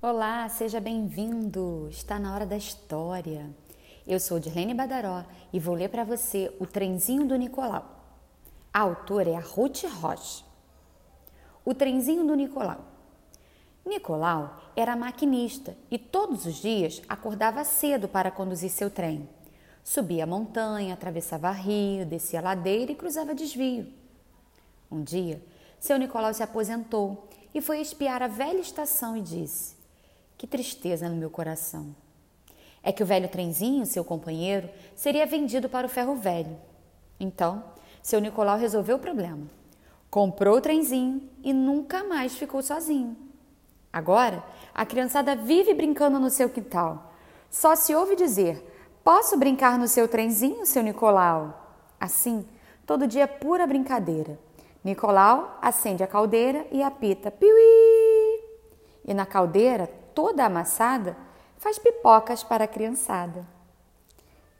Olá, 0.00 0.48
seja 0.48 0.78
bem-vindo! 0.80 1.88
Está 1.90 2.20
na 2.20 2.32
hora 2.32 2.46
da 2.46 2.56
história. 2.56 3.50
Eu 4.06 4.20
sou 4.20 4.38
Dirlene 4.38 4.72
Badaró 4.72 5.24
e 5.52 5.58
vou 5.58 5.74
ler 5.74 5.88
para 5.88 6.04
você 6.04 6.54
O 6.60 6.66
Trenzinho 6.66 7.26
do 7.26 7.34
Nicolau. 7.34 7.84
A 8.72 8.78
autora 8.78 9.30
é 9.30 9.34
a 9.34 9.40
Ruth 9.40 9.82
Rocha. 10.00 10.44
O 11.64 11.74
Trenzinho 11.74 12.24
do 12.24 12.36
Nicolau. 12.36 12.78
Nicolau 13.84 14.60
era 14.76 14.94
maquinista 14.94 15.76
e 15.90 15.98
todos 15.98 16.46
os 16.46 16.54
dias 16.54 17.02
acordava 17.08 17.64
cedo 17.64 18.06
para 18.06 18.30
conduzir 18.30 18.70
seu 18.70 18.88
trem. 18.88 19.28
Subia 19.82 20.22
a 20.22 20.28
montanha, 20.28 20.94
atravessava 20.94 21.50
rio, 21.50 22.06
descia 22.06 22.38
a 22.38 22.42
ladeira 22.42 22.92
e 22.92 22.94
cruzava 22.94 23.34
desvio. 23.34 23.92
Um 24.88 25.02
dia, 25.02 25.44
seu 25.80 25.98
Nicolau 25.98 26.32
se 26.32 26.44
aposentou 26.44 27.28
e 27.52 27.60
foi 27.60 27.80
espiar 27.80 28.22
a 28.22 28.28
velha 28.28 28.60
estação 28.60 29.16
e 29.16 29.20
disse: 29.20 29.77
que 30.38 30.46
tristeza 30.46 31.08
no 31.08 31.16
meu 31.16 31.28
coração. 31.28 31.94
É 32.82 32.92
que 32.92 33.02
o 33.02 33.06
velho 33.06 33.28
trenzinho, 33.28 33.84
seu 33.84 34.04
companheiro, 34.04 34.70
seria 34.94 35.26
vendido 35.26 35.68
para 35.68 35.86
o 35.86 35.90
ferro 35.90 36.14
velho. 36.14 36.56
Então, 37.18 37.64
seu 38.00 38.20
Nicolau 38.20 38.56
resolveu 38.56 38.96
o 38.96 39.00
problema. 39.00 39.46
Comprou 40.08 40.56
o 40.56 40.60
trenzinho 40.60 41.28
e 41.42 41.52
nunca 41.52 42.04
mais 42.04 42.36
ficou 42.36 42.62
sozinho. 42.62 43.16
Agora, 43.92 44.44
a 44.72 44.86
criançada 44.86 45.34
vive 45.34 45.74
brincando 45.74 46.20
no 46.20 46.30
seu 46.30 46.48
quintal. 46.48 47.12
Só 47.50 47.74
se 47.74 47.94
ouve 47.94 48.14
dizer: 48.14 48.64
Posso 49.02 49.36
brincar 49.36 49.78
no 49.78 49.88
seu 49.88 50.06
trenzinho, 50.06 50.64
seu 50.64 50.82
Nicolau? 50.82 51.74
Assim, 51.98 52.46
todo 52.86 53.08
dia 53.08 53.24
é 53.24 53.26
pura 53.26 53.66
brincadeira. 53.66 54.38
Nicolau 54.84 55.58
acende 55.60 56.02
a 56.02 56.06
caldeira 56.06 56.66
e 56.70 56.82
apita: 56.82 57.30
Piuí! 57.30 57.87
E 59.08 59.14
na 59.14 59.24
caldeira 59.24 59.86
toda 60.14 60.44
amassada, 60.44 61.16
faz 61.56 61.78
pipocas 61.78 62.44
para 62.44 62.64
a 62.64 62.68
criançada. 62.68 63.46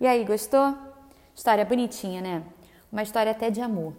E 0.00 0.06
aí, 0.06 0.24
gostou? 0.24 0.74
História 1.34 1.66
bonitinha, 1.66 2.22
né? 2.22 2.42
Uma 2.90 3.02
história 3.02 3.30
até 3.30 3.50
de 3.50 3.60
amor. 3.60 3.92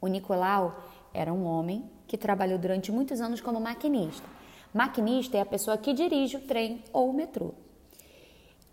O 0.00 0.08
Nicolau 0.08 0.82
era 1.14 1.32
um 1.32 1.44
homem 1.44 1.88
que 2.08 2.18
trabalhou 2.18 2.58
durante 2.58 2.90
muitos 2.90 3.20
anos 3.20 3.40
como 3.40 3.60
maquinista. 3.60 4.28
Maquinista 4.74 5.38
é 5.38 5.40
a 5.40 5.46
pessoa 5.46 5.78
que 5.78 5.92
dirige 5.92 6.36
o 6.36 6.40
trem 6.40 6.82
ou 6.92 7.10
o 7.10 7.14
metrô. 7.14 7.54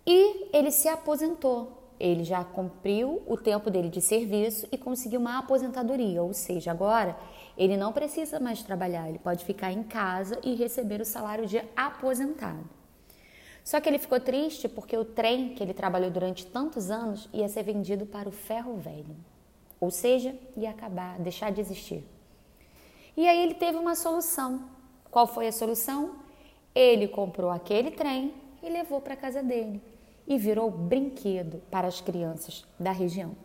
E 0.03 0.49
ele 0.51 0.71
se 0.71 0.89
aposentou. 0.89 1.93
Ele 1.99 2.23
já 2.23 2.43
cumpriu 2.43 3.21
o 3.27 3.37
tempo 3.37 3.69
dele 3.69 3.87
de 3.87 4.01
serviço 4.01 4.67
e 4.71 4.77
conseguiu 4.79 5.19
uma 5.19 5.37
aposentadoria, 5.37 6.23
ou 6.23 6.33
seja, 6.33 6.71
agora 6.71 7.15
ele 7.57 7.77
não 7.77 7.91
precisa 7.91 8.39
mais 8.39 8.63
trabalhar, 8.63 9.09
ele 9.09 9.19
pode 9.19 9.45
ficar 9.45 9.71
em 9.71 9.83
casa 9.83 10.39
e 10.43 10.55
receber 10.55 11.01
o 11.01 11.05
salário 11.05 11.45
de 11.45 11.61
aposentado. 11.75 12.69
Só 13.63 13.79
que 13.79 13.87
ele 13.87 13.99
ficou 13.99 14.19
triste 14.19 14.67
porque 14.67 14.97
o 14.97 15.05
trem 15.05 15.53
que 15.53 15.61
ele 15.61 15.73
trabalhou 15.73 16.09
durante 16.09 16.45
tantos 16.45 16.89
anos 16.89 17.29
ia 17.31 17.47
ser 17.47 17.63
vendido 17.63 18.05
para 18.05 18.27
o 18.27 18.31
ferro 18.31 18.75
velho. 18.77 19.15
Ou 19.79 19.91
seja, 19.91 20.35
ia 20.55 20.71
acabar, 20.71 21.19
deixar 21.19 21.51
de 21.51 21.61
existir. 21.61 22.03
E 23.15 23.27
aí 23.27 23.41
ele 23.43 23.53
teve 23.53 23.77
uma 23.77 23.95
solução. 23.95 24.69
Qual 25.09 25.27
foi 25.27 25.47
a 25.47 25.51
solução? 25.51 26.15
Ele 26.73 27.07
comprou 27.07 27.51
aquele 27.51 27.91
trem 27.91 28.33
e 28.63 28.69
levou 28.69 29.01
para 29.01 29.13
a 29.13 29.17
casa 29.17 29.43
dele 29.43 29.81
e 30.27 30.37
virou 30.37 30.69
brinquedo 30.71 31.61
para 31.69 31.87
as 31.87 31.99
crianças 31.99 32.65
da 32.79 32.91
região. 32.91 33.35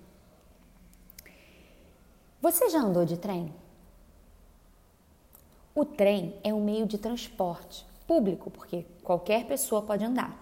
Você 2.41 2.71
já 2.71 2.81
andou 2.81 3.05
de 3.05 3.17
trem? 3.17 3.53
O 5.77 5.84
trem 5.84 6.34
é 6.42 6.55
um 6.55 6.64
meio 6.64 6.86
de 6.86 6.96
transporte 6.96 7.84
público, 8.06 8.50
porque 8.50 8.86
qualquer 9.05 9.44
pessoa 9.44 9.82
pode 9.82 10.02
andar. 10.02 10.34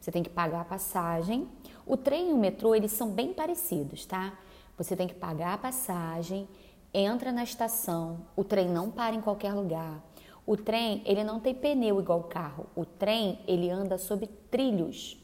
Você 0.00 0.12
tem 0.12 0.22
que 0.22 0.30
pagar 0.30 0.60
a 0.60 0.64
passagem. 0.64 1.48
O 1.84 1.96
trem 1.96 2.30
e 2.30 2.32
o 2.32 2.36
metrô, 2.36 2.76
eles 2.76 2.92
são 2.92 3.10
bem 3.10 3.34
parecidos, 3.34 4.06
tá? 4.06 4.38
Você 4.76 4.94
tem 4.94 5.08
que 5.08 5.16
pagar 5.16 5.54
a 5.54 5.58
passagem, 5.58 6.46
entra 6.94 7.32
na 7.32 7.42
estação, 7.42 8.20
o 8.36 8.44
trem 8.44 8.68
não 8.68 8.88
para 8.88 9.16
em 9.16 9.20
qualquer 9.20 9.52
lugar. 9.52 10.00
O 10.46 10.56
trem, 10.56 11.02
ele 11.04 11.24
não 11.24 11.40
tem 11.40 11.56
pneu 11.56 11.98
igual 11.98 12.20
o 12.20 12.28
carro. 12.28 12.66
O 12.76 12.84
trem, 12.84 13.40
ele 13.48 13.68
anda 13.68 13.98
sobre 13.98 14.28
trilhos. 14.48 15.20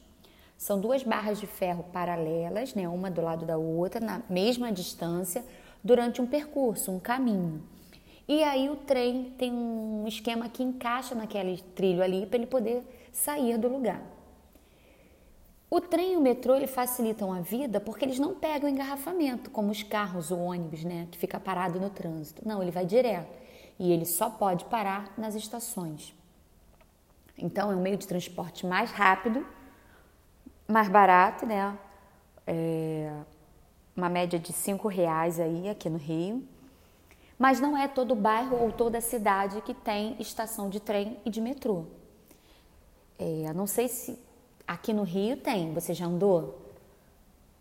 São 0.59 0.81
duas 0.81 1.05
barras 1.05 1.39
de 1.39 1.47
ferro 1.47 1.85
paralelas, 1.93 2.75
né, 2.75 2.89
uma 2.89 3.09
do 3.09 3.23
lado 3.23 3.47
da 3.47 3.57
outra, 3.57 4.01
na 4.01 4.21
mesma 4.29 4.73
distância, 4.73 5.45
durante 5.81 6.21
um 6.21 6.27
percurso, 6.27 6.91
um 6.91 6.99
caminho. 6.99 7.63
E 8.27 8.43
aí 8.43 8.71
o 8.71 8.77
trem 8.77 9.35
tem 9.37 9.53
um 9.53 10.07
esquema 10.07 10.49
que 10.49 10.63
encaixa 10.63 11.15
naquele 11.15 11.61
trilho 11.75 12.03
ali 12.03 12.25
para 12.27 12.39
ele 12.39 12.47
poder 12.47 12.83
sair 13.13 13.59
do 13.59 13.69
lugar. 13.69 14.03
O 15.71 15.81
trem 15.81 16.15
e 16.15 16.17
o 16.17 16.21
metrô 16.21 16.55
ele 16.55 16.67
facilitam 16.67 17.33
a 17.33 17.41
vida 17.41 17.81
porque 17.81 18.05
eles 18.05 18.19
não 18.19 18.35
pegam 18.35 18.69
engarrafamento, 18.69 19.51
como 19.51 19.71
os 19.71 19.83
carros 19.83 20.31
ou 20.31 20.39
ônibus, 20.39 20.85
né, 20.85 21.09
que 21.11 21.19
fica 21.19 21.39
parado 21.39 21.81
no 21.81 21.91
trânsito. 21.91 22.47
Não, 22.47 22.63
ele 22.63 22.71
vai 22.71 22.87
direto 22.87 23.29
e 23.79 23.93
ele 23.93 24.07
só 24.07 24.31
pode 24.31 24.65
parar 24.67 25.13
nas 25.19 25.35
estações. 25.35 26.15
Então 27.37 27.73
é 27.73 27.75
um 27.75 27.83
meio 27.83 27.97
de 27.97 28.07
transporte 28.07 28.65
mais 28.65 28.91
rápido, 28.93 29.45
mais 30.69 30.89
barato, 30.89 31.45
né? 31.45 31.77
É 32.47 33.13
uma 33.97 34.09
média 34.09 34.39
de 34.39 34.53
cinco 34.53 34.89
reais 34.89 35.41
aí 35.41 35.69
aqui 35.69 35.91
no 35.91 35.99
Rio 35.99 36.47
mas 37.39 37.61
não 37.61 37.77
é 37.77 37.89
todo 37.89 38.15
bairro 38.15 38.57
ou 38.63 38.73
toda 38.73 39.01
cidade 39.01 39.61
que 39.63 39.75
tem 39.75 40.17
estação 40.21 40.69
de 40.69 40.81
trem 40.81 41.19
e 41.25 41.31
de 41.31 41.41
metrô. 41.41 41.85
É, 43.19 43.53
não 43.53 43.67
sei 43.67 43.89
se 43.89 44.19
aqui 44.67 44.93
no 44.93 45.03
Rio 45.03 45.37
tem, 45.37 45.73
você 45.73 45.95
já 45.95 46.07
andou? 46.07 46.63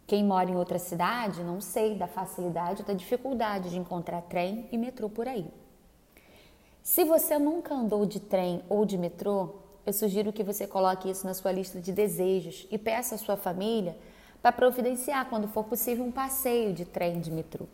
Quem 0.06 0.24
mora 0.24 0.50
em 0.50 0.56
outra 0.56 0.78
cidade, 0.78 1.44
não 1.44 1.62
sei 1.62 1.96
da 1.96 2.08
facilidade 2.08 2.82
ou 2.82 2.88
da 2.88 2.94
dificuldade 2.94 3.70
de 3.70 3.78
encontrar 3.78 4.22
trem 4.24 4.68
e 4.72 4.78
metrô 4.78 5.10
por 5.10 5.28
aí. 5.28 5.48
Se 6.82 7.06
você 7.06 7.40
nunca 7.40 7.74
andou 7.74 8.06
de 8.06 8.20
trem 8.20 8.62
ou 8.68 8.86
de 8.86 8.98
metrô, 8.98 9.56
eu 9.86 9.94
sugiro 9.94 10.34
que 10.34 10.44
você 10.44 10.68
coloque 10.68 11.10
isso 11.10 11.26
na 11.26 11.34
sua 11.34 11.52
lista 11.52 11.80
de 11.80 11.92
desejos 11.92 12.68
e 12.70 12.78
peça 12.78 13.16
à 13.16 13.18
sua 13.18 13.38
família 13.38 13.98
para 14.42 14.52
providenciar, 14.52 15.30
quando 15.30 15.48
for 15.48 15.64
possível, 15.64 16.04
um 16.04 16.12
passeio 16.12 16.74
de 16.74 16.84
trem 16.84 17.22
de 17.22 17.32
metrô. 17.32 17.66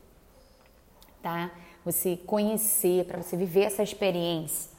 Tá? 1.22 1.52
Você 1.84 2.17
conhecer, 2.17 3.06
para 3.06 3.22
você 3.22 3.35
viver 3.35 3.63
essa 3.63 3.84
experiência. 3.84 4.72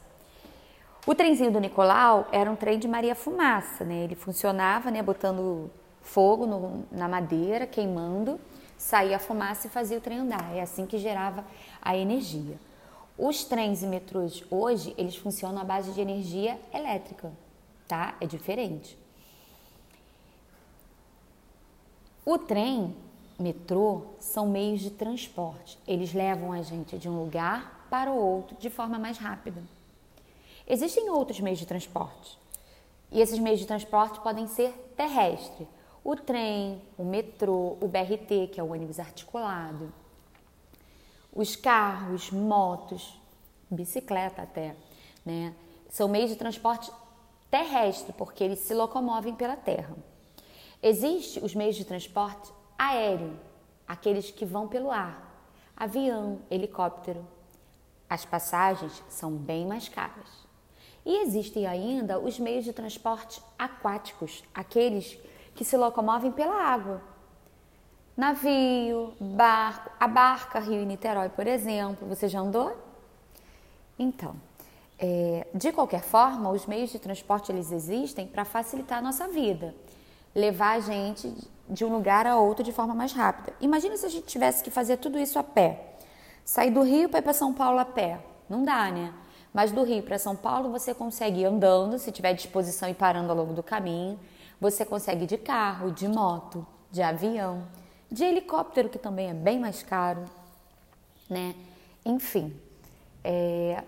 O 1.06 1.14
trenzinho 1.14 1.50
do 1.50 1.58
Nicolau 1.58 2.28
era 2.30 2.50
um 2.50 2.56
trem 2.56 2.78
de 2.78 2.86
Maria 2.86 3.14
Fumaça, 3.14 3.84
né? 3.84 4.04
Ele 4.04 4.14
funcionava, 4.14 4.90
né, 4.90 5.02
botando 5.02 5.70
fogo 6.02 6.46
no, 6.46 6.84
na 6.90 7.08
madeira, 7.08 7.66
queimando, 7.66 8.38
saía 8.76 9.16
a 9.16 9.18
fumaça 9.18 9.66
e 9.66 9.70
fazia 9.70 9.98
o 9.98 10.00
trem 10.00 10.18
andar. 10.18 10.54
É 10.54 10.60
assim 10.60 10.86
que 10.86 10.98
gerava 10.98 11.44
a 11.80 11.96
energia. 11.96 12.58
Os 13.16 13.44
trens 13.44 13.82
e 13.82 13.86
metrôs 13.86 14.44
hoje, 14.50 14.94
eles 14.96 15.16
funcionam 15.16 15.60
à 15.60 15.64
base 15.64 15.92
de 15.92 16.00
energia 16.00 16.58
elétrica, 16.72 17.30
tá? 17.86 18.14
É 18.20 18.26
diferente. 18.26 18.98
O 22.24 22.38
trem 22.38 22.94
metrô 23.40 24.02
são 24.18 24.46
meios 24.46 24.80
de 24.80 24.90
transporte. 24.90 25.78
Eles 25.86 26.12
levam 26.12 26.52
a 26.52 26.62
gente 26.62 26.98
de 26.98 27.08
um 27.08 27.18
lugar 27.18 27.86
para 27.90 28.10
o 28.10 28.16
outro 28.16 28.56
de 28.58 28.68
forma 28.68 28.98
mais 28.98 29.18
rápida. 29.18 29.62
Existem 30.66 31.10
outros 31.10 31.40
meios 31.40 31.58
de 31.58 31.66
transporte. 31.66 32.38
E 33.10 33.20
esses 33.20 33.38
meios 33.38 33.58
de 33.58 33.66
transporte 33.66 34.20
podem 34.20 34.46
ser 34.46 34.70
terrestres. 34.96 35.66
O 36.04 36.14
trem, 36.14 36.80
o 36.96 37.04
metrô, 37.04 37.76
o 37.80 37.88
BRT, 37.88 38.48
que 38.52 38.60
é 38.60 38.62
o 38.62 38.72
ônibus 38.72 39.00
articulado, 39.00 39.92
os 41.32 41.56
carros, 41.56 42.30
motos, 42.30 43.18
bicicleta 43.70 44.42
até, 44.42 44.76
né? 45.24 45.54
São 45.88 46.08
meios 46.08 46.30
de 46.30 46.36
transporte 46.36 46.90
terrestre, 47.50 48.12
porque 48.12 48.44
eles 48.44 48.60
se 48.60 48.74
locomovem 48.74 49.34
pela 49.34 49.56
terra. 49.56 49.94
Existem 50.82 51.44
os 51.44 51.54
meios 51.54 51.76
de 51.76 51.84
transporte 51.84 52.50
Aéreo, 52.80 53.38
aqueles 53.86 54.30
que 54.30 54.46
vão 54.46 54.66
pelo 54.66 54.90
ar. 54.90 55.30
Avião, 55.76 56.38
helicóptero. 56.50 57.22
As 58.08 58.24
passagens 58.24 59.04
são 59.06 59.32
bem 59.32 59.66
mais 59.66 59.86
caras. 59.86 60.48
E 61.04 61.22
existem 61.22 61.66
ainda 61.66 62.18
os 62.18 62.38
meios 62.38 62.64
de 62.64 62.72
transporte 62.72 63.42
aquáticos, 63.58 64.42
aqueles 64.54 65.18
que 65.54 65.62
se 65.62 65.76
locomovem 65.76 66.32
pela 66.32 66.54
água. 66.54 67.02
Navio, 68.16 69.12
barco, 69.20 69.90
a 70.00 70.08
barca 70.08 70.58
Rio 70.58 70.80
e 70.80 70.86
Niterói, 70.86 71.28
por 71.28 71.46
exemplo. 71.46 72.08
Você 72.08 72.28
já 72.28 72.40
andou? 72.40 72.74
Então, 73.98 74.34
é, 74.98 75.46
de 75.52 75.70
qualquer 75.70 76.02
forma, 76.02 76.48
os 76.48 76.64
meios 76.64 76.88
de 76.88 76.98
transporte 76.98 77.52
eles 77.52 77.72
existem 77.72 78.26
para 78.26 78.46
facilitar 78.46 79.00
a 79.00 79.02
nossa 79.02 79.28
vida 79.28 79.74
levar 80.34 80.76
a 80.76 80.80
gente 80.80 81.32
de 81.68 81.84
um 81.84 81.92
lugar 81.92 82.26
a 82.26 82.36
outro 82.36 82.64
de 82.64 82.72
forma 82.72 82.94
mais 82.94 83.12
rápida. 83.12 83.54
Imagina 83.60 83.96
se 83.96 84.06
a 84.06 84.08
gente 84.08 84.26
tivesse 84.26 84.62
que 84.62 84.70
fazer 84.70 84.96
tudo 84.96 85.18
isso 85.18 85.38
a 85.38 85.42
pé. 85.42 85.94
Sair 86.44 86.70
do 86.70 86.82
Rio 86.82 87.08
para 87.08 87.20
ir 87.20 87.22
para 87.22 87.32
São 87.32 87.54
Paulo 87.54 87.78
a 87.78 87.84
pé. 87.84 88.20
Não 88.48 88.64
dá, 88.64 88.90
né? 88.90 89.14
Mas 89.52 89.70
do 89.70 89.82
Rio 89.82 90.02
para 90.02 90.18
São 90.18 90.34
Paulo 90.34 90.70
você 90.70 90.94
consegue 90.94 91.40
ir 91.40 91.44
andando, 91.44 91.98
se 91.98 92.10
tiver 92.10 92.32
disposição 92.32 92.88
e 92.88 92.94
parando 92.94 93.30
ao 93.30 93.36
longo 93.36 93.52
do 93.52 93.62
caminho. 93.62 94.18
Você 94.60 94.84
consegue 94.84 95.26
de 95.26 95.38
carro, 95.38 95.90
de 95.90 96.06
moto, 96.08 96.66
de 96.90 97.02
avião, 97.02 97.66
de 98.10 98.24
helicóptero, 98.24 98.88
que 98.88 98.98
também 98.98 99.30
é 99.30 99.34
bem 99.34 99.58
mais 99.58 99.82
caro, 99.82 100.24
né? 101.28 101.54
Enfim, 102.04 102.54
é, 103.22 103.82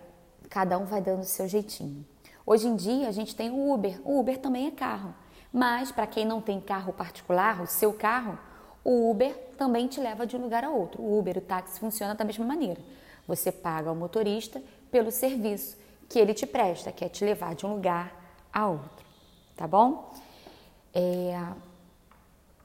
cada 0.49 0.79
um 0.79 0.85
vai 0.85 1.00
dando 1.00 1.21
o 1.21 1.25
seu 1.25 1.49
jeitinho. 1.49 2.05
Hoje 2.47 2.67
em 2.69 2.77
dia 2.77 3.09
a 3.09 3.12
gente 3.12 3.35
tem 3.35 3.50
o 3.50 3.73
Uber. 3.73 4.00
O 4.05 4.19
Uber 4.19 4.39
também 4.39 4.67
é 4.67 4.71
carro. 4.71 5.15
Mas 5.53 5.93
para 5.93 6.07
quem 6.07 6.25
não 6.25 6.41
tem 6.41 6.61
carro 6.61 6.93
particular, 6.93 7.61
o 7.61 7.67
seu 7.67 7.93
carro, 7.93 8.39
o 8.83 9.11
Uber 9.11 9.35
também 9.59 9.87
te 9.87 10.01
leva 10.01 10.27
de 10.27 10.37
um 10.37 10.41
lugar 10.41 10.65
a 10.65 10.71
outro. 10.71 11.03
O 11.03 11.19
Uber, 11.19 11.39
o 11.39 11.41
táxi 11.41 11.79
funciona 11.79 12.15
da 12.15 12.25
mesma 12.25 12.45
maneira. 12.45 12.81
Você 13.29 13.53
paga 13.53 13.91
ao 13.91 13.95
motorista 13.95 14.63
pelo 14.91 15.11
serviço 15.11 15.77
que 16.09 16.19
ele 16.19 16.35
te 16.35 16.47
presta, 16.47 16.91
que 16.91 17.05
é 17.05 17.09
te 17.09 17.25
levar 17.25 17.55
de 17.55 17.65
um 17.65 17.75
lugar 17.75 18.13
a 18.53 18.69
outro, 18.69 19.07
tá 19.57 19.67
bom? 19.67 20.13
É, 20.93 21.41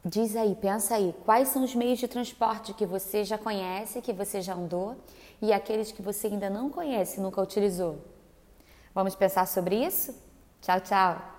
diz 0.03 0.35
aí, 0.35 0.53
pensa 0.55 0.95
aí, 0.95 1.15
quais 1.23 1.47
são 1.49 1.63
os 1.63 1.73
meios 1.73 1.99
de 1.99 2.07
transporte 2.07 2.73
que 2.73 2.85
você 2.85 3.23
já 3.23 3.37
conhece, 3.37 4.01
que 4.01 4.11
você 4.11 4.41
já 4.41 4.53
andou 4.53 4.97
e 5.41 5.53
aqueles 5.53 5.91
que 5.91 6.01
você 6.01 6.27
ainda 6.27 6.49
não 6.49 6.69
conhece, 6.69 7.21
nunca 7.21 7.41
utilizou? 7.41 7.99
Vamos 8.93 9.15
pensar 9.15 9.47
sobre 9.47 9.75
isso? 9.75 10.13
Tchau, 10.61 10.81
tchau! 10.81 11.36